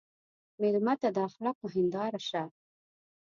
[0.61, 2.43] مېلمه ته د اخلاقو هنداره شه.